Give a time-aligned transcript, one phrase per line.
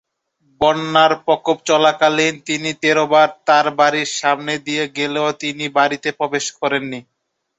[0.61, 6.99] বন্যার প্রকোপ চলাকালীন তিনি তেরো বার তার বাড়ির সামনে দিয়ে গেলেও তিনি বাড়িতে প্রবেশ করেননি।